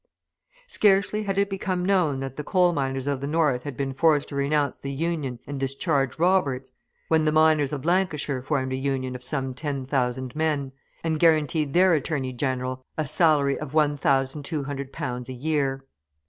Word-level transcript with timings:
Scarcely 0.65 1.21
had 1.25 1.37
it 1.37 1.47
become 1.47 1.85
known 1.85 2.21
that 2.21 2.35
the 2.35 2.43
coal 2.43 2.73
miners 2.73 3.05
of 3.05 3.21
the 3.21 3.27
North 3.27 3.61
had 3.61 3.77
been 3.77 3.93
forced 3.93 4.29
to 4.29 4.35
renounce 4.35 4.79
the 4.79 4.91
Union 4.91 5.37
and 5.45 5.59
discharge 5.59 6.17
Roberts, 6.17 6.71
when 7.07 7.25
the 7.25 7.31
miners 7.31 7.71
of 7.71 7.85
Lancashire 7.85 8.41
formed 8.41 8.73
a 8.73 8.77
Union 8.77 9.15
of 9.15 9.23
some 9.23 9.53
ten 9.53 9.85
thousand 9.85 10.35
men, 10.35 10.71
and 11.03 11.19
guaranteed 11.19 11.75
their 11.75 11.93
Attorney 11.93 12.33
General 12.33 12.83
a 12.97 13.05
salary 13.05 13.59
of 13.59 13.75
1200 13.75 14.91
pounds 14.91 15.29
a 15.29 15.33
year. 15.33 15.85